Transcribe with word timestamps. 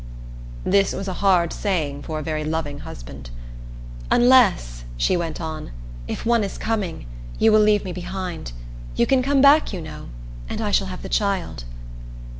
This 0.63 0.93
was 0.93 1.07
a 1.07 1.13
hard 1.21 1.53
saying 1.53 2.01
for 2.01 2.17
a 2.17 2.23
very 2.23 2.43
loving 2.43 2.79
husband. 2.79 3.29
"Unless," 4.09 4.83
she 4.97 5.15
went 5.15 5.39
on, 5.39 5.69
"if 6.07 6.25
one 6.25 6.43
is 6.43 6.57
coming, 6.57 7.05
you 7.37 7.51
will 7.51 7.59
leave 7.61 7.85
me 7.85 7.91
behind. 7.91 8.51
You 8.95 9.05
can 9.05 9.21
come 9.21 9.41
back, 9.41 9.71
you 9.71 9.79
know 9.79 10.07
and 10.49 10.59
I 10.59 10.71
shall 10.71 10.87
have 10.87 11.03
the 11.03 11.07
child." 11.07 11.65